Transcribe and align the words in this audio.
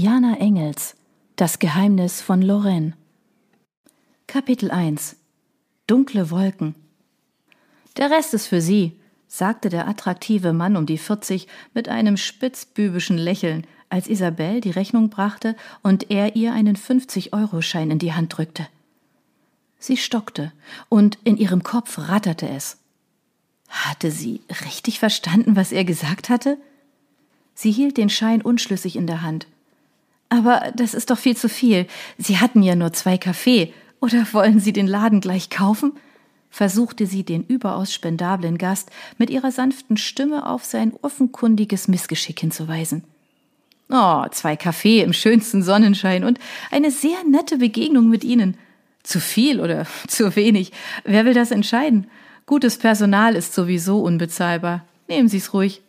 Jana 0.00 0.36
Engels 0.38 0.94
Das 1.34 1.58
Geheimnis 1.58 2.20
von 2.20 2.40
Lorraine 2.40 2.92
Kapitel 4.28 4.70
1 4.70 5.16
Dunkle 5.88 6.30
Wolken 6.30 6.76
Der 7.96 8.08
Rest 8.08 8.32
ist 8.32 8.46
für 8.46 8.60
Sie, 8.60 8.92
sagte 9.26 9.70
der 9.70 9.88
attraktive 9.88 10.52
Mann 10.52 10.76
um 10.76 10.86
die 10.86 10.98
40 10.98 11.48
mit 11.74 11.88
einem 11.88 12.16
spitzbübischen 12.16 13.18
Lächeln, 13.18 13.66
als 13.88 14.06
Isabelle 14.06 14.60
die 14.60 14.70
Rechnung 14.70 15.10
brachte 15.10 15.56
und 15.82 16.12
er 16.12 16.36
ihr 16.36 16.52
einen 16.52 16.76
50-Euro-Schein 16.76 17.90
in 17.90 17.98
die 17.98 18.12
Hand 18.12 18.38
drückte. 18.38 18.68
Sie 19.80 19.96
stockte, 19.96 20.52
und 20.88 21.18
in 21.24 21.36
ihrem 21.36 21.64
Kopf 21.64 21.98
ratterte 21.98 22.48
es. 22.48 22.78
Hatte 23.68 24.12
sie 24.12 24.42
richtig 24.64 25.00
verstanden, 25.00 25.56
was 25.56 25.72
er 25.72 25.84
gesagt 25.84 26.28
hatte? 26.28 26.56
Sie 27.56 27.72
hielt 27.72 27.96
den 27.96 28.10
Schein 28.10 28.42
unschlüssig 28.42 28.94
in 28.94 29.08
der 29.08 29.22
Hand. 29.22 29.48
Aber 30.28 30.72
das 30.74 30.94
ist 30.94 31.10
doch 31.10 31.18
viel 31.18 31.36
zu 31.36 31.48
viel. 31.48 31.86
Sie 32.18 32.38
hatten 32.38 32.62
ja 32.62 32.76
nur 32.76 32.92
zwei 32.92 33.16
Kaffee. 33.18 33.72
Oder 34.00 34.26
wollen 34.32 34.60
Sie 34.60 34.72
den 34.72 34.86
Laden 34.86 35.20
gleich 35.20 35.50
kaufen? 35.50 35.92
versuchte 36.50 37.06
sie 37.06 37.24
den 37.24 37.44
überaus 37.44 37.92
spendablen 37.92 38.58
Gast 38.58 38.90
mit 39.18 39.30
ihrer 39.30 39.52
sanften 39.52 39.96
Stimme 39.96 40.46
auf 40.46 40.64
sein 40.64 40.92
offenkundiges 41.02 41.88
Missgeschick 41.88 42.40
hinzuweisen. 42.40 43.04
Oh, 43.90 44.24
zwei 44.30 44.56
Kaffee 44.56 45.00
im 45.00 45.12
schönsten 45.12 45.62
Sonnenschein 45.62 46.24
und 46.24 46.38
eine 46.70 46.90
sehr 46.90 47.24
nette 47.28 47.58
Begegnung 47.58 48.08
mit 48.08 48.22
Ihnen. 48.22 48.56
Zu 49.02 49.20
viel 49.20 49.60
oder 49.60 49.86
zu 50.08 50.36
wenig? 50.36 50.72
Wer 51.04 51.24
will 51.24 51.34
das 51.34 51.50
entscheiden? 51.50 52.06
Gutes 52.44 52.78
Personal 52.78 53.34
ist 53.34 53.54
sowieso 53.54 54.02
unbezahlbar. 54.02 54.84
Nehmen 55.06 55.28
Sie's 55.28 55.54
ruhig. 55.54 55.80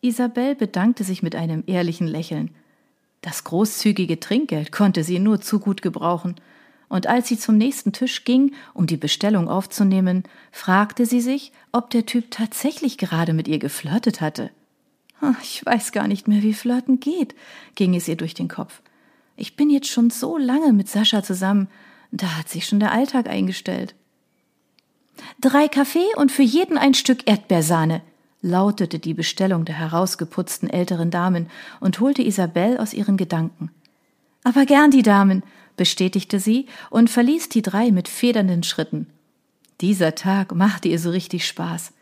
Isabel 0.00 0.54
bedankte 0.54 1.02
sich 1.02 1.22
mit 1.22 1.34
einem 1.34 1.64
ehrlichen 1.66 2.06
Lächeln. 2.06 2.50
Das 3.28 3.44
großzügige 3.44 4.18
Trinkgeld 4.18 4.72
konnte 4.72 5.04
sie 5.04 5.18
nur 5.18 5.38
zu 5.38 5.60
gut 5.60 5.82
gebrauchen, 5.82 6.36
und 6.88 7.06
als 7.06 7.28
sie 7.28 7.38
zum 7.38 7.58
nächsten 7.58 7.92
Tisch 7.92 8.24
ging, 8.24 8.54
um 8.72 8.86
die 8.86 8.96
Bestellung 8.96 9.50
aufzunehmen, 9.50 10.22
fragte 10.50 11.04
sie 11.04 11.20
sich, 11.20 11.52
ob 11.70 11.90
der 11.90 12.06
Typ 12.06 12.30
tatsächlich 12.30 12.96
gerade 12.96 13.34
mit 13.34 13.46
ihr 13.46 13.58
geflirtet 13.58 14.22
hatte. 14.22 14.50
Ich 15.42 15.66
weiß 15.66 15.92
gar 15.92 16.08
nicht 16.08 16.26
mehr, 16.26 16.42
wie 16.42 16.54
Flirten 16.54 17.00
geht, 17.00 17.34
ging 17.74 17.94
es 17.94 18.08
ihr 18.08 18.16
durch 18.16 18.32
den 18.32 18.48
Kopf. 18.48 18.80
Ich 19.36 19.56
bin 19.56 19.68
jetzt 19.68 19.88
schon 19.88 20.08
so 20.08 20.38
lange 20.38 20.72
mit 20.72 20.88
Sascha 20.88 21.22
zusammen, 21.22 21.68
da 22.10 22.38
hat 22.38 22.48
sich 22.48 22.64
schon 22.64 22.80
der 22.80 22.92
Alltag 22.92 23.28
eingestellt. 23.28 23.94
Drei 25.38 25.68
Kaffee 25.68 26.14
und 26.16 26.32
für 26.32 26.44
jeden 26.44 26.78
ein 26.78 26.94
Stück 26.94 27.28
Erdbeersahne, 27.28 28.00
lautete 28.40 28.98
die 28.98 29.14
Bestellung 29.14 29.64
der 29.64 29.76
herausgeputzten 29.76 30.70
älteren 30.70 31.10
Damen 31.10 31.48
und 31.80 32.00
holte 32.00 32.22
Isabelle 32.22 32.80
aus 32.80 32.94
ihren 32.94 33.16
Gedanken. 33.16 33.70
Aber 34.44 34.64
gern 34.66 34.90
die 34.90 35.02
Damen, 35.02 35.42
bestätigte 35.76 36.40
sie 36.40 36.66
und 36.90 37.10
verließ 37.10 37.48
die 37.48 37.62
drei 37.62 37.90
mit 37.90 38.08
federnden 38.08 38.62
Schritten. 38.62 39.06
Dieser 39.80 40.14
Tag 40.14 40.54
machte 40.54 40.88
ihr 40.88 40.98
so 40.98 41.10
richtig 41.10 41.46
Spaß. 41.46 41.92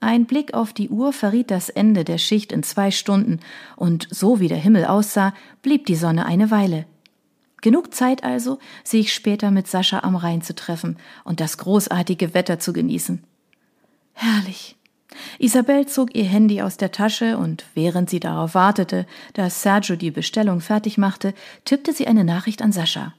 Ein 0.00 0.26
Blick 0.26 0.52
auf 0.52 0.72
die 0.72 0.88
Uhr 0.88 1.12
verriet 1.12 1.50
das 1.50 1.68
Ende 1.68 2.04
der 2.04 2.18
Schicht 2.18 2.52
in 2.52 2.62
zwei 2.62 2.90
Stunden, 2.90 3.40
und 3.76 4.08
so 4.10 4.40
wie 4.40 4.48
der 4.48 4.58
Himmel 4.58 4.84
aussah, 4.84 5.32
blieb 5.62 5.86
die 5.86 5.94
Sonne 5.94 6.26
eine 6.26 6.50
Weile. 6.50 6.86
Genug 7.60 7.94
Zeit 7.94 8.24
also, 8.24 8.58
sich 8.82 9.14
später 9.14 9.52
mit 9.52 9.68
Sascha 9.68 10.00
am 10.00 10.16
Rhein 10.16 10.42
zu 10.42 10.54
treffen 10.54 10.96
und 11.22 11.38
das 11.38 11.56
großartige 11.58 12.34
Wetter 12.34 12.58
zu 12.58 12.72
genießen. 12.72 13.22
Herrlich. 14.14 14.76
Isabel 15.38 15.86
zog 15.86 16.14
ihr 16.14 16.24
Handy 16.24 16.62
aus 16.62 16.76
der 16.76 16.92
Tasche 16.92 17.38
und 17.38 17.64
während 17.74 18.10
sie 18.10 18.20
darauf 18.20 18.54
wartete, 18.54 19.06
dass 19.34 19.62
Sergio 19.62 19.96
die 19.96 20.10
Bestellung 20.10 20.60
fertig 20.60 20.98
machte, 20.98 21.34
tippte 21.64 21.92
sie 21.92 22.06
eine 22.06 22.24
Nachricht 22.24 22.62
an 22.62 22.72
Sascha. 22.72 23.14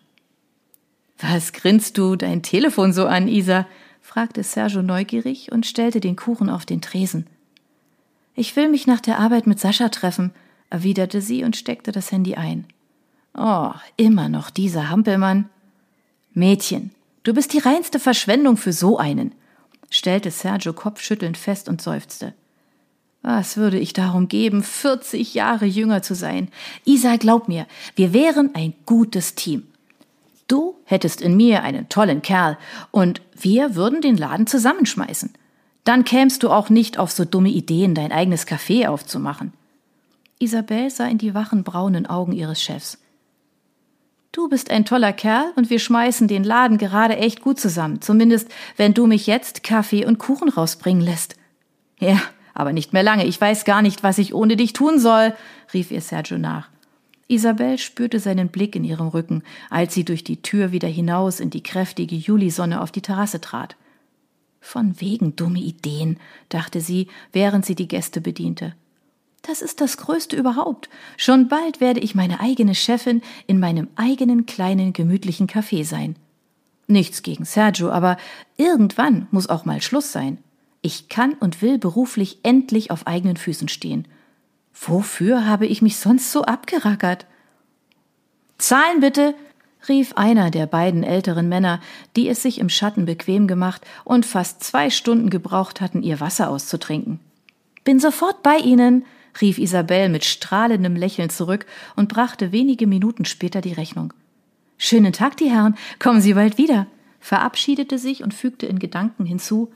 Was 1.20 1.54
grinst 1.54 1.98
du 1.98 2.16
dein 2.16 2.44
Telefon 2.44 2.94
so 2.94 3.06
an, 3.06 3.28
Isa? 3.28 3.68
fragte 4.02 4.44
Sergio 4.44 4.82
neugierig 4.82 5.52
und 5.52 5.66
stellte 5.66 6.00
den 6.00 6.16
Kuchen 6.16 6.50
auf 6.50 6.66
den 6.66 6.82
Tresen. 6.82 7.28
Ich 8.36 8.56
will 8.56 8.68
mich 8.68 8.88
nach 8.88 9.00
der 9.00 9.20
Arbeit 9.20 9.48
mit 9.48 9.60
Sascha 9.60 9.90
treffen, 9.90 10.32
erwiderte 10.70 11.22
sie 11.22 11.44
und 11.44 11.56
steckte 11.56 11.92
das 11.92 12.12
Handy 12.12 12.36
ein. 12.36 12.66
Oh, 13.36 13.72
immer 13.96 14.30
noch 14.30 14.50
dieser 14.50 14.90
Hampelmann. 14.90 15.50
Mädchen, 16.34 16.92
du 17.24 17.34
bist 17.34 17.54
die 17.54 17.60
reinste 17.60 18.00
Verschwendung 18.00 18.58
für 18.58 18.74
so 18.74 18.98
einen 18.98 19.34
stellte 19.94 20.32
Sergio 20.32 20.74
kopfschüttelnd 20.74 21.38
fest 21.38 21.70
und 21.70 21.82
seufzte. 21.82 22.34
Was 23.22 23.56
würde 23.56 23.80
ich 23.80 23.94
darum 23.94 24.28
geben, 24.28 24.64
40 24.64 25.34
Jahre 25.34 25.66
jünger 25.66 26.02
zu 26.02 26.14
sein? 26.14 26.50
Isa, 26.84 27.16
glaub 27.16 27.48
mir, 27.48 27.68
wir 27.96 28.12
wären 28.12 28.54
ein 28.54 28.74
gutes 28.86 29.36
Team. 29.36 29.68
Du 30.48 30.76
hättest 30.84 31.22
in 31.22 31.38
mir 31.38 31.64
einen 31.64 31.88
tollen 31.88 32.22
Kerl 32.22 32.58
und 32.92 33.22
wir 33.40 33.76
würden 33.76 34.02
den 34.02 34.18
Laden 34.18 34.46
zusammenschmeißen. 34.46 35.32
Dann 35.86 36.04
kämst 36.04 36.44
du 36.44 36.50
auch 36.50 36.70
nicht 36.70 36.98
auf 36.98 37.12
so 37.12 37.24
dumme 37.24 37.50
Ideen, 37.50 37.96
dein 37.96 38.12
eigenes 38.12 38.46
Café 38.46 38.88
aufzumachen. 38.88 39.54
Isabel 40.40 40.90
sah 40.90 41.08
in 41.08 41.18
die 41.18 41.34
wachen 41.34 41.64
braunen 41.64 42.08
Augen 42.08 42.34
ihres 42.34 42.62
Chefs. 42.62 42.98
Du 44.34 44.50
bist 44.50 44.72
ein 44.72 44.84
toller 44.84 45.14
Kerl 45.14 45.54
und 45.56 45.70
wir 45.70 45.78
schmeißen 45.78 46.28
den 46.28 46.44
Laden 46.44 46.80
gerade 46.80 47.18
echt 47.18 47.40
gut 47.40 47.60
zusammen. 47.60 48.02
Zumindest, 48.02 48.50
wenn 48.78 48.96
du 48.96 49.06
mich 49.06 49.28
jetzt 49.28 49.62
Kaffee 49.62 50.08
und 50.08 50.18
Kuchen 50.18 50.50
rausbringen 50.50 51.04
lässt. 51.04 51.36
Ja, 52.00 52.20
aber 52.56 52.74
nicht 52.74 52.94
mehr 52.94 53.04
lange. 53.04 53.26
Ich 53.28 53.40
weiß 53.40 53.64
gar 53.64 53.84
nicht, 53.84 54.02
was 54.02 54.18
ich 54.18 54.34
ohne 54.34 54.58
dich 54.58 54.74
tun 54.74 54.98
soll, 54.98 55.36
rief 55.72 55.92
ihr 55.92 56.02
Sergio 56.02 56.40
nach. 56.40 56.70
Isabel 57.28 57.78
spürte 57.78 58.20
seinen 58.20 58.50
Blick 58.50 58.76
in 58.76 58.84
ihrem 58.84 59.10
Rücken, 59.10 59.44
als 59.70 59.94
sie 59.94 60.04
durch 60.04 60.24
die 60.24 60.42
Tür 60.42 60.72
wieder 60.72 60.88
hinaus 60.88 61.40
in 61.40 61.52
die 61.52 61.64
kräftige 61.64 62.16
Julisonne 62.16 62.82
auf 62.82 62.92
die 62.92 63.02
Terrasse 63.04 63.40
trat. 63.40 63.76
Von 64.60 65.00
wegen 65.00 65.36
dumme 65.36 65.60
Ideen, 65.60 66.18
dachte 66.50 66.82
sie, 66.82 67.08
während 67.34 67.68
sie 67.68 67.76
die 67.76 67.88
Gäste 67.88 68.20
bediente. 68.20 68.74
Das 69.44 69.62
ist 69.62 69.82
das 69.82 69.98
Größte 69.98 70.38
überhaupt. 70.38 70.90
Schon 71.18 71.50
bald 71.50 71.82
werde 71.82 72.00
ich 72.00 72.16
meine 72.16 72.40
eigene 72.40 72.74
Chefin 72.74 73.22
in 73.46 73.60
meinem 73.60 73.90
eigenen 73.98 74.46
kleinen 74.46 74.94
gemütlichen 74.94 75.48
Café 75.48 75.84
sein. 75.84 76.16
Nichts 76.88 77.24
gegen 77.24 77.44
Sergio, 77.44 77.92
aber 77.92 78.18
irgendwann 78.56 79.28
muss 79.32 79.50
auch 79.50 79.66
mal 79.66 79.82
Schluss 79.82 80.14
sein. 80.14 80.38
Ich 80.82 81.10
kann 81.10 81.34
und 81.34 81.62
will 81.62 81.78
beruflich 81.78 82.40
endlich 82.44 82.90
auf 82.90 83.06
eigenen 83.06 83.36
Füßen 83.36 83.68
stehen. 83.68 84.08
Wofür 84.74 85.46
habe 85.46 85.68
ich 85.68 85.82
mich 85.82 85.98
sonst 85.98 86.32
so 86.32 86.44
abgerackert? 86.44 87.26
Zahlen 88.58 89.02
bitte, 89.02 89.36
rief 89.90 90.14
einer 90.14 90.52
der 90.52 90.68
beiden 90.68 91.04
älteren 91.04 91.50
Männer, 91.50 91.82
die 92.16 92.30
es 92.30 92.42
sich 92.42 92.60
im 92.60 92.70
Schatten 92.70 93.06
bequem 93.06 93.48
gemacht 93.48 93.82
und 94.06 94.26
fast 94.26 94.64
zwei 94.64 94.90
Stunden 94.90 95.30
gebraucht 95.30 95.82
hatten, 95.82 96.02
ihr 96.02 96.22
Wasser 96.22 96.50
auszutrinken. 96.50 97.20
Bin 97.84 98.00
sofort 98.00 98.42
bei 98.42 98.58
Ihnen, 98.58 99.06
rief 99.42 99.58
Isabel 99.58 100.10
mit 100.10 100.26
strahlendem 100.26 100.96
Lächeln 100.96 101.30
zurück 101.30 101.66
und 101.96 102.10
brachte 102.10 102.52
wenige 102.52 102.88
Minuten 102.88 103.26
später 103.26 103.62
die 103.62 103.74
Rechnung. 103.74 104.14
Schönen 104.78 105.14
Tag, 105.14 105.38
die 105.38 105.50
Herren, 105.50 105.76
kommen 106.00 106.22
Sie 106.22 106.34
bald 106.34 106.58
wieder, 106.58 106.88
verabschiedete 107.20 107.98
sich 107.98 108.24
und 108.24 108.34
fügte 108.34 108.66
in 108.66 108.80
Gedanken 108.80 109.26
hinzu, 109.26 109.72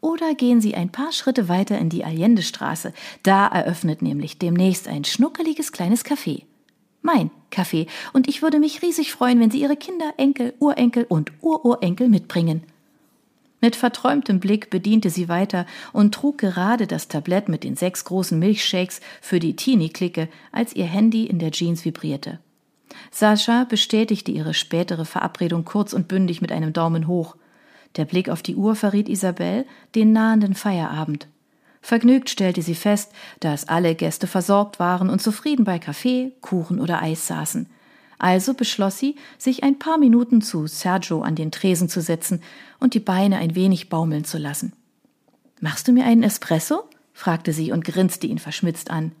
oder 0.00 0.34
gehen 0.34 0.60
Sie 0.60 0.74
ein 0.74 0.90
paar 0.90 1.12
Schritte 1.12 1.48
weiter 1.48 1.78
in 1.78 1.88
die 1.88 2.04
Allendestraße, 2.04 2.92
da 3.22 3.46
eröffnet 3.46 4.02
nämlich 4.02 4.38
demnächst 4.38 4.88
ein 4.88 5.04
schnuckeliges 5.04 5.72
kleines 5.72 6.04
Café. 6.04 6.42
Mein 7.02 7.30
Café, 7.52 7.88
und 8.12 8.28
ich 8.28 8.42
würde 8.42 8.58
mich 8.58 8.82
riesig 8.82 9.12
freuen, 9.12 9.40
wenn 9.40 9.50
Sie 9.50 9.60
Ihre 9.60 9.76
Kinder, 9.76 10.14
Enkel, 10.16 10.54
Urenkel 10.58 11.06
und 11.08 11.32
Ururenkel 11.40 12.08
mitbringen. 12.08 12.62
Mit 13.62 13.76
verträumtem 13.76 14.40
Blick 14.40 14.70
bediente 14.70 15.08
sie 15.08 15.28
weiter 15.28 15.66
und 15.92 16.12
trug 16.12 16.38
gerade 16.38 16.88
das 16.88 17.06
Tablett 17.06 17.48
mit 17.48 17.62
den 17.62 17.76
sechs 17.76 18.04
großen 18.04 18.36
Milchshakes 18.36 19.00
für 19.20 19.38
die 19.38 19.54
Teenie-Clique, 19.54 20.28
als 20.50 20.74
ihr 20.74 20.84
Handy 20.84 21.26
in 21.26 21.38
der 21.38 21.52
Jeans 21.52 21.84
vibrierte. 21.84 22.40
Sascha 23.12 23.62
bestätigte 23.62 24.32
ihre 24.32 24.52
spätere 24.52 25.04
Verabredung 25.04 25.64
kurz 25.64 25.92
und 25.92 26.08
bündig 26.08 26.42
mit 26.42 26.50
einem 26.50 26.72
Daumen 26.72 27.06
hoch. 27.06 27.36
Der 27.94 28.04
Blick 28.04 28.28
auf 28.28 28.42
die 28.42 28.56
Uhr 28.56 28.74
verriet 28.74 29.08
Isabel 29.08 29.64
den 29.94 30.12
nahenden 30.12 30.54
Feierabend. 30.54 31.28
Vergnügt 31.80 32.30
stellte 32.30 32.62
sie 32.62 32.74
fest, 32.74 33.12
dass 33.38 33.68
alle 33.68 33.94
Gäste 33.94 34.26
versorgt 34.26 34.80
waren 34.80 35.08
und 35.08 35.22
zufrieden 35.22 35.64
bei 35.64 35.78
Kaffee, 35.78 36.32
Kuchen 36.40 36.80
oder 36.80 37.00
Eis 37.00 37.28
saßen. 37.28 37.68
Also 38.18 38.54
beschloss 38.54 38.98
sie, 38.98 39.16
sich 39.38 39.64
ein 39.64 39.78
paar 39.78 39.98
Minuten 39.98 40.42
zu 40.42 40.66
Sergio 40.66 41.22
an 41.22 41.34
den 41.34 41.50
Tresen 41.50 41.88
zu 41.88 42.00
setzen 42.00 42.42
und 42.78 42.94
die 42.94 43.00
Beine 43.00 43.38
ein 43.38 43.54
wenig 43.54 43.88
baumeln 43.88 44.24
zu 44.24 44.38
lassen. 44.38 44.72
Machst 45.60 45.88
du 45.88 45.92
mir 45.92 46.04
einen 46.04 46.22
Espresso? 46.22 46.84
fragte 47.12 47.52
sie 47.52 47.72
und 47.72 47.84
grinste 47.84 48.26
ihn 48.26 48.38
verschmitzt 48.38 48.90
an. 48.90 49.12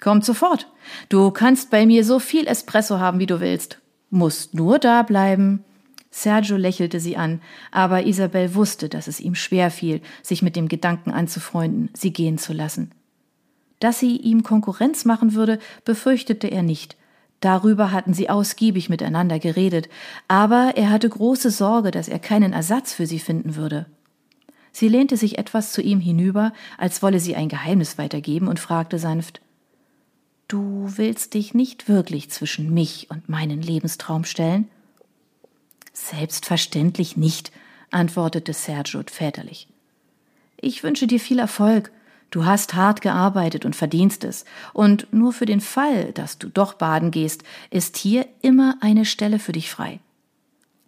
Kommt 0.00 0.24
sofort. 0.24 0.66
Du 1.08 1.30
kannst 1.30 1.70
bei 1.70 1.86
mir 1.86 2.04
so 2.04 2.18
viel 2.18 2.46
Espresso 2.46 2.98
haben, 2.98 3.20
wie 3.20 3.26
du 3.26 3.40
willst. 3.40 3.78
Musst 4.10 4.54
nur 4.54 4.78
da 4.78 5.02
bleiben. 5.02 5.64
Sergio 6.10 6.56
lächelte 6.56 7.00
sie 7.00 7.16
an, 7.16 7.40
aber 7.70 8.04
Isabel 8.04 8.54
wusste, 8.54 8.90
dass 8.90 9.06
es 9.06 9.20
ihm 9.20 9.34
schwer 9.34 9.70
fiel, 9.70 10.02
sich 10.22 10.42
mit 10.42 10.56
dem 10.56 10.68
Gedanken 10.68 11.10
anzufreunden, 11.10 11.88
sie 11.94 12.12
gehen 12.12 12.36
zu 12.36 12.52
lassen. 12.52 12.90
Dass 13.80 13.98
sie 13.98 14.16
ihm 14.16 14.42
Konkurrenz 14.42 15.06
machen 15.06 15.32
würde, 15.32 15.58
befürchtete 15.84 16.48
er 16.48 16.62
nicht. 16.62 16.96
Darüber 17.42 17.90
hatten 17.90 18.14
sie 18.14 18.30
ausgiebig 18.30 18.88
miteinander 18.88 19.40
geredet, 19.40 19.88
aber 20.28 20.74
er 20.76 20.90
hatte 20.90 21.08
große 21.08 21.50
Sorge, 21.50 21.90
dass 21.90 22.06
er 22.06 22.20
keinen 22.20 22.52
Ersatz 22.52 22.94
für 22.94 23.04
sie 23.04 23.18
finden 23.18 23.56
würde. 23.56 23.86
Sie 24.70 24.86
lehnte 24.86 25.16
sich 25.16 25.38
etwas 25.38 25.72
zu 25.72 25.82
ihm 25.82 25.98
hinüber, 25.98 26.52
als 26.78 27.02
wolle 27.02 27.18
sie 27.18 27.34
ein 27.34 27.48
Geheimnis 27.48 27.98
weitergeben, 27.98 28.46
und 28.46 28.60
fragte 28.60 29.00
sanft 29.00 29.40
Du 30.46 30.86
willst 30.96 31.34
dich 31.34 31.52
nicht 31.52 31.88
wirklich 31.88 32.30
zwischen 32.30 32.72
mich 32.72 33.10
und 33.10 33.28
meinen 33.28 33.60
Lebenstraum 33.60 34.24
stellen? 34.24 34.68
Selbstverständlich 35.92 37.16
nicht, 37.16 37.50
antwortete 37.90 38.52
Sergio 38.52 39.02
väterlich. 39.04 39.66
Ich 40.58 40.84
wünsche 40.84 41.08
dir 41.08 41.18
viel 41.18 41.40
Erfolg. 41.40 41.90
Du 42.32 42.46
hast 42.46 42.72
hart 42.74 43.02
gearbeitet 43.02 43.66
und 43.66 43.76
verdienst 43.76 44.24
es. 44.24 44.46
Und 44.72 45.06
nur 45.12 45.34
für 45.34 45.44
den 45.44 45.60
Fall, 45.60 46.12
dass 46.12 46.38
du 46.38 46.48
doch 46.48 46.72
baden 46.72 47.10
gehst, 47.10 47.44
ist 47.70 47.98
hier 47.98 48.26
immer 48.40 48.76
eine 48.80 49.04
Stelle 49.04 49.38
für 49.38 49.52
dich 49.52 49.70
frei. 49.70 50.00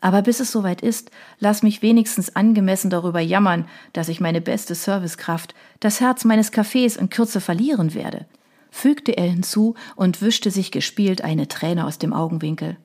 Aber 0.01 0.23
bis 0.23 0.41
es 0.41 0.51
soweit 0.51 0.81
ist, 0.81 1.11
lass 1.39 1.63
mich 1.63 1.83
wenigstens 1.83 2.35
angemessen 2.35 2.89
darüber 2.89 3.21
jammern, 3.21 3.67
dass 3.93 4.09
ich 4.09 4.21
meine 4.21 4.41
beste 4.41 4.75
Servicekraft, 4.75 5.55
das 5.81 6.01
Herz 6.01 6.25
meines 6.25 6.51
Cafés 6.51 6.99
in 6.99 7.11
Kürze 7.11 7.43
verlieren 7.43 7.93
werde, 7.93 8.25
fügte 8.71 9.13
er 9.13 9.27
hinzu 9.27 9.75
und 9.97 10.23
wischte 10.23 10.51
sich 10.51 10.73
gespielt 10.73 11.23
eine 11.23 11.47
Träne 11.47 11.85
aus 11.85 11.99
dem 11.99 12.15
Augenwinkel. 12.15 12.79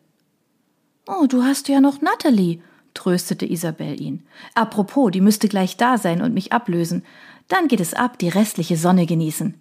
Oh, 1.07 1.27
du 1.27 1.43
hast 1.43 1.69
ja 1.69 1.79
noch 1.79 2.01
Natalie, 2.01 2.61
tröstete 2.93 3.45
Isabel 3.45 3.99
ihn. 4.01 4.25
Apropos, 4.53 5.11
die 5.11 5.21
müsste 5.21 5.47
gleich 5.47 5.77
da 5.77 5.97
sein 5.97 6.21
und 6.21 6.33
mich 6.33 6.51
ablösen. 6.51 7.03
Dann 7.49 7.67
geht 7.67 7.81
es 7.81 7.93
ab, 7.93 8.17
die 8.17 8.29
restliche 8.29 8.77
Sonne 8.77 9.05
genießen. 9.05 9.55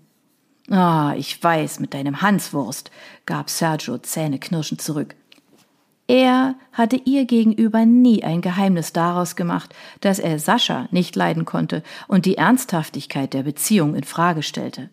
Ah, 0.71 1.15
ich 1.17 1.43
weiß, 1.43 1.81
mit 1.81 1.95
deinem 1.95 2.23
Hanswurst, 2.23 2.91
gab 3.27 3.51
Sergio 3.51 3.99
zähneknirschend 3.99 4.81
zurück. 4.81 5.17
Er 6.07 6.55
hatte 6.73 6.97
ihr 7.05 7.25
gegenüber 7.25 7.85
nie 7.85 8.25
ein 8.25 8.41
Geheimnis 8.41 8.93
daraus 8.93 9.37
gemacht, 9.37 9.75
dass 10.01 10.19
er 10.19 10.39
Sascha 10.39 10.89
nicht 10.91 11.17
leiden 11.17 11.45
konnte 11.45 11.83
und 12.07 12.25
die 12.25 12.37
Ernsthaftigkeit 12.37 13.35
der 13.35 13.43
Beziehung 13.43 13.95
in 13.95 14.05
Frage 14.05 14.43
stellte. 14.43 14.91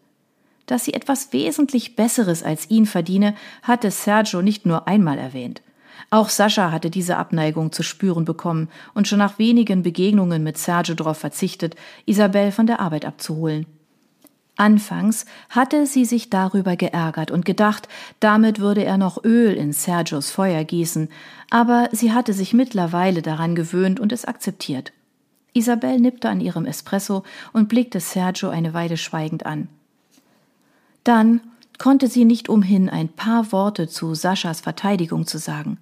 Dass 0.65 0.85
sie 0.85 0.93
etwas 0.93 1.31
wesentlich 1.31 1.95
Besseres 1.95 2.43
als 2.43 2.69
ihn 2.69 2.85
verdiene, 2.85 3.35
hatte 3.61 3.91
Sergio 3.91 4.41
nicht 4.41 4.65
nur 4.65 4.87
einmal 4.87 5.17
erwähnt. 5.17 5.61
Auch 6.09 6.29
Sascha 6.29 6.71
hatte 6.71 6.89
diese 6.89 7.17
Abneigung 7.17 7.71
zu 7.71 7.83
spüren 7.83 8.25
bekommen 8.25 8.69
und 8.93 9.07
schon 9.07 9.19
nach 9.19 9.39
wenigen 9.39 9.83
Begegnungen 9.83 10.43
mit 10.43 10.57
Sergio 10.57 10.95
darauf 10.95 11.17
verzichtet, 11.17 11.75
Isabel 12.05 12.51
von 12.51 12.67
der 12.67 12.79
Arbeit 12.79 13.05
abzuholen. 13.05 13.65
Anfangs 14.57 15.25
hatte 15.49 15.85
sie 15.85 16.05
sich 16.05 16.29
darüber 16.29 16.77
geärgert 16.77 17.29
und 17.29 17.43
gedacht, 17.43 17.89
damit 18.21 18.59
würde 18.59 18.85
er 18.85 18.97
noch 18.97 19.23
Öl 19.23 19.53
in 19.53 19.73
Sergios 19.73 20.31
Feuer 20.31 20.63
gießen, 20.63 21.09
aber 21.49 21.89
sie 21.91 22.13
hatte 22.13 22.31
sich 22.31 22.53
mittlerweile 22.53 23.21
daran 23.21 23.55
gewöhnt 23.55 23.99
und 23.99 24.13
es 24.13 24.23
akzeptiert. 24.23 24.93
Isabel 25.53 25.99
nippte 25.99 26.29
an 26.29 26.39
ihrem 26.39 26.65
Espresso 26.65 27.23
und 27.51 27.67
blickte 27.67 27.99
Sergio 27.99 28.49
eine 28.49 28.73
Weile 28.73 28.97
schweigend 28.97 29.45
an. 29.45 29.67
Dann 31.03 31.41
konnte 31.77 32.07
sie 32.07 32.25
nicht 32.25 32.47
umhin, 32.47 32.89
ein 32.89 33.09
paar 33.09 33.51
Worte 33.51 33.87
zu 33.87 34.15
Saschas 34.15 34.61
Verteidigung 34.61 35.27
zu 35.27 35.37
sagen. 35.37 35.77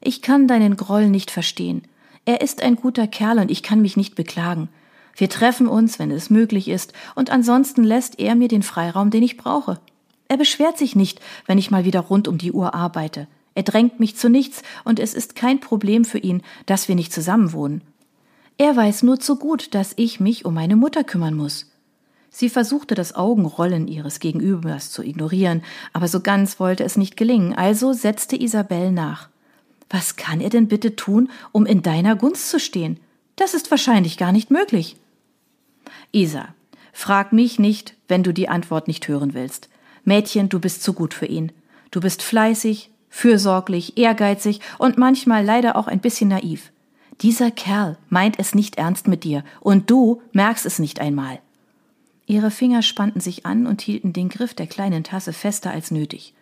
Ich 0.00 0.22
kann 0.22 0.48
deinen 0.48 0.76
Groll 0.76 1.08
nicht 1.08 1.30
verstehen. 1.30 1.82
Er 2.24 2.40
ist 2.40 2.62
ein 2.62 2.76
guter 2.76 3.06
Kerl 3.06 3.38
und 3.38 3.50
ich 3.50 3.62
kann 3.62 3.80
mich 3.80 3.96
nicht 3.96 4.14
beklagen. 4.14 4.68
Wir 5.16 5.28
treffen 5.28 5.66
uns, 5.66 5.98
wenn 5.98 6.10
es 6.10 6.30
möglich 6.30 6.68
ist, 6.68 6.92
und 7.14 7.30
ansonsten 7.30 7.82
lässt 7.82 8.20
er 8.20 8.34
mir 8.34 8.48
den 8.48 8.62
Freiraum, 8.62 9.10
den 9.10 9.22
ich 9.22 9.36
brauche. 9.36 9.80
Er 10.28 10.36
beschwert 10.36 10.78
sich 10.78 10.94
nicht, 10.94 11.20
wenn 11.46 11.58
ich 11.58 11.70
mal 11.70 11.84
wieder 11.84 12.00
rund 12.00 12.28
um 12.28 12.38
die 12.38 12.52
Uhr 12.52 12.74
arbeite. 12.74 13.26
Er 13.54 13.64
drängt 13.64 13.98
mich 13.98 14.16
zu 14.16 14.28
nichts, 14.28 14.62
und 14.84 15.00
es 15.00 15.14
ist 15.14 15.34
kein 15.34 15.58
Problem 15.58 16.04
für 16.04 16.18
ihn, 16.18 16.42
dass 16.66 16.86
wir 16.86 16.94
nicht 16.94 17.12
zusammenwohnen. 17.12 17.82
Er 18.58 18.76
weiß 18.76 19.02
nur 19.02 19.18
zu 19.18 19.36
gut, 19.36 19.74
dass 19.74 19.94
ich 19.96 20.20
mich 20.20 20.44
um 20.44 20.54
meine 20.54 20.76
Mutter 20.76 21.02
kümmern 21.02 21.34
muss. 21.34 21.72
Sie 22.30 22.48
versuchte 22.48 22.94
das 22.94 23.14
Augenrollen 23.14 23.88
ihres 23.88 24.20
Gegenübers 24.20 24.92
zu 24.92 25.02
ignorieren, 25.02 25.62
aber 25.92 26.08
so 26.08 26.20
ganz 26.20 26.60
wollte 26.60 26.84
es 26.84 26.96
nicht 26.96 27.16
gelingen, 27.16 27.54
also 27.54 27.92
setzte 27.92 28.40
Isabel 28.40 28.92
nach. 28.92 29.28
Was 29.90 30.16
kann 30.16 30.40
er 30.40 30.50
denn 30.50 30.68
bitte 30.68 30.96
tun, 30.96 31.30
um 31.52 31.66
in 31.66 31.82
deiner 31.82 32.16
Gunst 32.16 32.50
zu 32.50 32.60
stehen? 32.60 32.98
Das 33.36 33.54
ist 33.54 33.70
wahrscheinlich 33.70 34.18
gar 34.18 34.32
nicht 34.32 34.50
möglich. 34.50 34.96
Isa, 36.12 36.54
frag 36.92 37.32
mich 37.32 37.58
nicht, 37.58 37.94
wenn 38.08 38.22
du 38.22 38.32
die 38.32 38.48
Antwort 38.48 38.88
nicht 38.88 39.08
hören 39.08 39.34
willst. 39.34 39.68
Mädchen, 40.04 40.48
du 40.48 40.58
bist 40.58 40.82
zu 40.82 40.92
gut 40.92 41.14
für 41.14 41.26
ihn. 41.26 41.52
Du 41.90 42.00
bist 42.00 42.22
fleißig, 42.22 42.90
fürsorglich, 43.08 43.96
ehrgeizig 43.96 44.60
und 44.78 44.98
manchmal 44.98 45.44
leider 45.44 45.76
auch 45.76 45.86
ein 45.86 46.00
bisschen 46.00 46.28
naiv. 46.28 46.72
Dieser 47.20 47.50
Kerl 47.50 47.96
meint 48.08 48.38
es 48.38 48.54
nicht 48.54 48.76
ernst 48.76 49.08
mit 49.08 49.24
dir 49.24 49.42
und 49.60 49.90
du 49.90 50.22
merkst 50.32 50.66
es 50.66 50.78
nicht 50.78 51.00
einmal. 51.00 51.40
Ihre 52.26 52.50
Finger 52.50 52.82
spannten 52.82 53.20
sich 53.20 53.46
an 53.46 53.66
und 53.66 53.80
hielten 53.80 54.12
den 54.12 54.28
Griff 54.28 54.54
der 54.54 54.66
kleinen 54.66 55.02
Tasse 55.02 55.32
fester 55.32 55.70
als 55.70 55.90
nötig. 55.90 56.34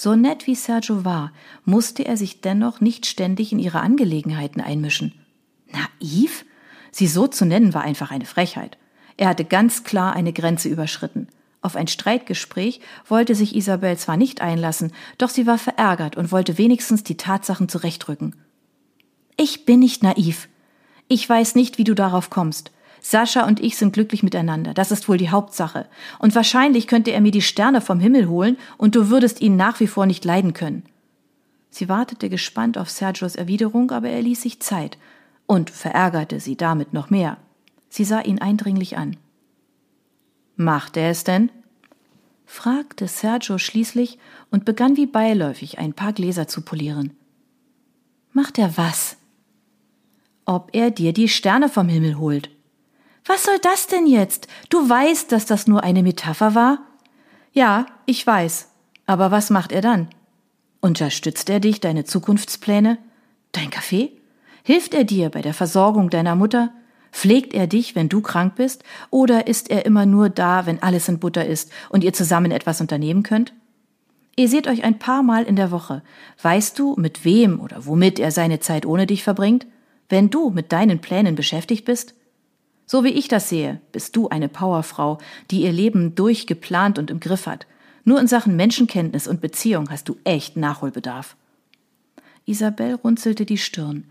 So 0.00 0.14
nett 0.14 0.46
wie 0.46 0.54
Sergio 0.54 1.04
war, 1.04 1.32
musste 1.64 2.04
er 2.04 2.16
sich 2.16 2.40
dennoch 2.40 2.80
nicht 2.80 3.04
ständig 3.04 3.50
in 3.50 3.58
ihre 3.58 3.80
Angelegenheiten 3.80 4.60
einmischen. 4.60 5.12
Naiv? 5.72 6.44
Sie 6.92 7.08
so 7.08 7.26
zu 7.26 7.44
nennen 7.44 7.74
war 7.74 7.82
einfach 7.82 8.12
eine 8.12 8.24
Frechheit. 8.24 8.78
Er 9.16 9.28
hatte 9.28 9.44
ganz 9.44 9.82
klar 9.82 10.12
eine 10.12 10.32
Grenze 10.32 10.68
überschritten. 10.68 11.26
Auf 11.62 11.74
ein 11.74 11.88
Streitgespräch 11.88 12.80
wollte 13.08 13.34
sich 13.34 13.56
Isabel 13.56 13.98
zwar 13.98 14.16
nicht 14.16 14.40
einlassen, 14.40 14.92
doch 15.18 15.30
sie 15.30 15.48
war 15.48 15.58
verärgert 15.58 16.16
und 16.16 16.30
wollte 16.30 16.58
wenigstens 16.58 17.02
die 17.02 17.16
Tatsachen 17.16 17.68
zurechtrücken. 17.68 18.36
Ich 19.36 19.64
bin 19.64 19.80
nicht 19.80 20.04
naiv. 20.04 20.48
Ich 21.08 21.28
weiß 21.28 21.56
nicht, 21.56 21.76
wie 21.76 21.84
du 21.84 21.94
darauf 21.94 22.30
kommst. 22.30 22.70
Sascha 23.00 23.46
und 23.46 23.60
ich 23.60 23.76
sind 23.76 23.92
glücklich 23.92 24.22
miteinander, 24.22 24.74
das 24.74 24.90
ist 24.90 25.08
wohl 25.08 25.16
die 25.16 25.30
Hauptsache. 25.30 25.86
Und 26.18 26.34
wahrscheinlich 26.34 26.86
könnte 26.86 27.12
er 27.12 27.20
mir 27.20 27.30
die 27.30 27.42
Sterne 27.42 27.80
vom 27.80 28.00
Himmel 28.00 28.28
holen 28.28 28.56
und 28.76 28.94
du 28.94 29.08
würdest 29.08 29.40
ihn 29.40 29.56
nach 29.56 29.80
wie 29.80 29.86
vor 29.86 30.06
nicht 30.06 30.24
leiden 30.24 30.52
können. 30.52 30.82
Sie 31.70 31.88
wartete 31.88 32.28
gespannt 32.28 32.78
auf 32.78 32.90
Sergios 32.90 33.36
Erwiderung, 33.36 33.90
aber 33.90 34.08
er 34.08 34.22
ließ 34.22 34.42
sich 34.42 34.60
Zeit 34.60 34.98
und 35.46 35.70
verärgerte 35.70 36.40
sie 36.40 36.56
damit 36.56 36.92
noch 36.92 37.10
mehr. 37.10 37.36
Sie 37.88 38.04
sah 38.04 38.20
ihn 38.20 38.40
eindringlich 38.40 38.96
an. 38.96 39.16
Macht 40.56 40.96
er 40.96 41.10
es 41.10 41.24
denn? 41.24 41.50
fragte 42.44 43.08
Sergio 43.08 43.58
schließlich 43.58 44.18
und 44.50 44.64
begann 44.64 44.96
wie 44.96 45.06
beiläufig 45.06 45.78
ein 45.78 45.92
paar 45.92 46.12
Gläser 46.12 46.48
zu 46.48 46.62
polieren. 46.62 47.12
Macht 48.32 48.58
er 48.58 48.76
was? 48.76 49.16
Ob 50.44 50.70
er 50.72 50.90
dir 50.90 51.12
die 51.12 51.28
Sterne 51.28 51.68
vom 51.68 51.88
Himmel 51.88 52.18
holt. 52.18 52.50
Was 53.28 53.44
soll 53.44 53.58
das 53.60 53.86
denn 53.86 54.06
jetzt? 54.06 54.48
Du 54.70 54.88
weißt, 54.88 55.30
dass 55.30 55.44
das 55.44 55.66
nur 55.66 55.84
eine 55.84 56.02
Metapher 56.02 56.54
war? 56.54 56.78
Ja, 57.52 57.84
ich 58.06 58.26
weiß. 58.26 58.70
Aber 59.04 59.30
was 59.30 59.50
macht 59.50 59.70
er 59.70 59.82
dann? 59.82 60.08
Unterstützt 60.80 61.50
er 61.50 61.60
dich, 61.60 61.80
deine 61.80 62.04
Zukunftspläne? 62.04 62.96
Dein 63.52 63.68
Kaffee? 63.68 64.12
Hilft 64.64 64.94
er 64.94 65.04
dir 65.04 65.28
bei 65.28 65.42
der 65.42 65.52
Versorgung 65.52 66.08
deiner 66.08 66.36
Mutter? 66.36 66.72
Pflegt 67.12 67.52
er 67.52 67.66
dich, 67.66 67.94
wenn 67.94 68.08
du 68.08 68.22
krank 68.22 68.54
bist, 68.54 68.82
oder 69.10 69.46
ist 69.46 69.70
er 69.70 69.84
immer 69.84 70.06
nur 70.06 70.30
da, 70.30 70.64
wenn 70.64 70.82
alles 70.82 71.06
in 71.08 71.18
Butter 71.18 71.44
ist 71.44 71.70
und 71.90 72.04
ihr 72.04 72.14
zusammen 72.14 72.50
etwas 72.50 72.80
unternehmen 72.80 73.24
könnt? 73.24 73.52
Ihr 74.36 74.48
seht 74.48 74.66
euch 74.66 74.84
ein 74.84 74.98
paar 74.98 75.22
Mal 75.22 75.44
in 75.44 75.56
der 75.56 75.70
Woche. 75.70 76.02
Weißt 76.40 76.78
du, 76.78 76.94
mit 76.96 77.26
wem 77.26 77.60
oder 77.60 77.84
womit 77.84 78.18
er 78.18 78.30
seine 78.30 78.60
Zeit 78.60 78.86
ohne 78.86 79.06
dich 79.06 79.22
verbringt? 79.22 79.66
Wenn 80.08 80.30
du 80.30 80.48
mit 80.48 80.72
deinen 80.72 81.00
Plänen 81.00 81.34
beschäftigt 81.34 81.84
bist? 81.84 82.14
So 82.90 83.04
wie 83.04 83.10
ich 83.10 83.28
das 83.28 83.50
sehe, 83.50 83.82
bist 83.92 84.16
du 84.16 84.30
eine 84.30 84.48
Powerfrau, 84.48 85.18
die 85.50 85.60
ihr 85.60 85.72
Leben 85.72 86.14
durchgeplant 86.14 86.98
und 86.98 87.10
im 87.10 87.20
Griff 87.20 87.46
hat. 87.46 87.66
Nur 88.04 88.18
in 88.18 88.26
Sachen 88.26 88.56
Menschenkenntnis 88.56 89.28
und 89.28 89.42
Beziehung 89.42 89.90
hast 89.90 90.08
du 90.08 90.16
echt 90.24 90.56
Nachholbedarf. 90.56 91.36
Isabel 92.46 92.94
runzelte 92.94 93.44
die 93.44 93.58
Stirn. 93.58 94.04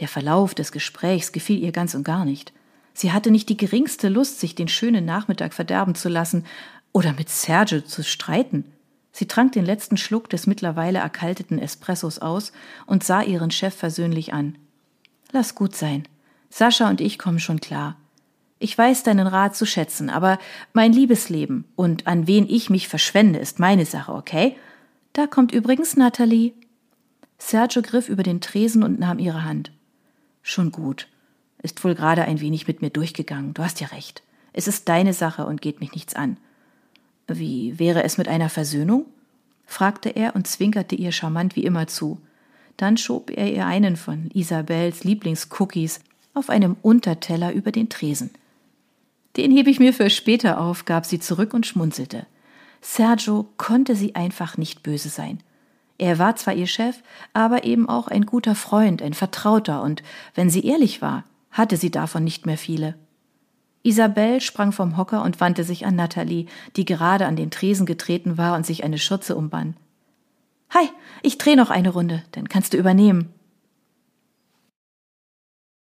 Der 0.00 0.08
Verlauf 0.08 0.54
des 0.54 0.70
Gesprächs 0.70 1.32
gefiel 1.32 1.62
ihr 1.62 1.72
ganz 1.72 1.94
und 1.94 2.04
gar 2.04 2.26
nicht. 2.26 2.52
Sie 2.92 3.10
hatte 3.10 3.30
nicht 3.30 3.48
die 3.48 3.56
geringste 3.56 4.10
Lust, 4.10 4.38
sich 4.38 4.54
den 4.54 4.68
schönen 4.68 5.06
Nachmittag 5.06 5.54
verderben 5.54 5.94
zu 5.94 6.10
lassen 6.10 6.44
oder 6.92 7.14
mit 7.14 7.30
Serge 7.30 7.84
zu 7.84 8.04
streiten. 8.04 8.66
Sie 9.12 9.28
trank 9.28 9.52
den 9.52 9.64
letzten 9.64 9.96
Schluck 9.96 10.28
des 10.28 10.46
mittlerweile 10.46 10.98
erkalteten 10.98 11.58
Espressos 11.58 12.18
aus 12.18 12.52
und 12.84 13.02
sah 13.02 13.22
ihren 13.22 13.50
Chef 13.50 13.74
versöhnlich 13.74 14.34
an. 14.34 14.58
Lass 15.32 15.54
gut 15.54 15.74
sein. 15.74 16.06
Sascha 16.50 16.90
und 16.90 17.00
ich 17.00 17.18
kommen 17.18 17.38
schon 17.38 17.60
klar. 17.60 17.96
Ich 18.62 18.76
weiß 18.76 19.04
deinen 19.04 19.26
Rat 19.26 19.56
zu 19.56 19.64
schätzen, 19.64 20.10
aber 20.10 20.38
mein 20.74 20.92
Liebesleben 20.92 21.64
und 21.76 22.06
an 22.06 22.26
wen 22.26 22.46
ich 22.46 22.68
mich 22.68 22.88
verschwende, 22.88 23.38
ist 23.38 23.58
meine 23.58 23.86
Sache, 23.86 24.12
okay? 24.12 24.54
Da 25.14 25.26
kommt 25.26 25.50
übrigens 25.50 25.96
Natalie. 25.96 26.52
Sergio 27.38 27.80
griff 27.80 28.10
über 28.10 28.22
den 28.22 28.42
Tresen 28.42 28.82
und 28.82 29.00
nahm 29.00 29.18
ihre 29.18 29.44
Hand. 29.44 29.72
Schon 30.42 30.72
gut. 30.72 31.08
Ist 31.62 31.82
wohl 31.82 31.94
gerade 31.94 32.24
ein 32.24 32.42
wenig 32.42 32.66
mit 32.66 32.82
mir 32.82 32.90
durchgegangen. 32.90 33.54
Du 33.54 33.64
hast 33.64 33.80
ja 33.80 33.88
recht. 33.88 34.22
Es 34.52 34.68
ist 34.68 34.90
deine 34.90 35.14
Sache 35.14 35.46
und 35.46 35.62
geht 35.62 35.80
mich 35.80 35.92
nichts 35.92 36.14
an. 36.14 36.36
Wie 37.28 37.78
wäre 37.78 38.04
es 38.04 38.18
mit 38.18 38.28
einer 38.28 38.50
Versöhnung? 38.50 39.06
fragte 39.64 40.10
er 40.10 40.34
und 40.36 40.46
zwinkerte 40.46 40.96
ihr 40.96 41.12
charmant 41.12 41.56
wie 41.56 41.64
immer 41.64 41.86
zu. 41.86 42.20
Dann 42.76 42.98
schob 42.98 43.30
er 43.30 43.50
ihr 43.50 43.64
einen 43.64 43.96
von 43.96 44.30
Isabels 44.34 45.02
Lieblingscookies 45.02 46.00
auf 46.34 46.50
einem 46.50 46.76
Unterteller 46.82 47.52
über 47.52 47.72
den 47.72 47.88
Tresen. 47.88 48.30
Den 49.36 49.50
hebe 49.50 49.70
ich 49.70 49.78
mir 49.78 49.92
für 49.92 50.10
später 50.10 50.60
auf, 50.60 50.84
gab 50.84 51.06
sie 51.06 51.20
zurück 51.20 51.54
und 51.54 51.66
schmunzelte. 51.66 52.26
Sergio 52.80 53.48
konnte 53.56 53.94
sie 53.94 54.14
einfach 54.14 54.56
nicht 54.56 54.82
böse 54.82 55.08
sein. 55.08 55.42
Er 55.98 56.18
war 56.18 56.34
zwar 56.36 56.54
ihr 56.54 56.66
Chef, 56.66 57.02
aber 57.34 57.64
eben 57.64 57.88
auch 57.88 58.08
ein 58.08 58.24
guter 58.24 58.54
Freund, 58.54 59.02
ein 59.02 59.14
Vertrauter, 59.14 59.82
und 59.82 60.02
wenn 60.34 60.48
sie 60.48 60.64
ehrlich 60.64 61.02
war, 61.02 61.24
hatte 61.50 61.76
sie 61.76 61.90
davon 61.90 62.24
nicht 62.24 62.46
mehr 62.46 62.56
viele. 62.56 62.94
Isabel 63.82 64.40
sprang 64.40 64.72
vom 64.72 64.96
Hocker 64.96 65.22
und 65.22 65.40
wandte 65.40 65.64
sich 65.64 65.86
an 65.86 65.96
Natalie, 65.96 66.46
die 66.76 66.84
gerade 66.84 67.26
an 67.26 67.36
den 67.36 67.50
Tresen 67.50 67.86
getreten 67.86 68.38
war 68.38 68.56
und 68.56 68.64
sich 68.66 68.84
eine 68.84 68.98
Schürze 68.98 69.36
umband. 69.36 69.76
Hi, 70.70 70.88
ich 71.22 71.38
dreh 71.38 71.56
noch 71.56 71.70
eine 71.70 71.90
Runde, 71.90 72.22
dann 72.32 72.48
kannst 72.48 72.72
du 72.72 72.78
übernehmen. 72.78 73.32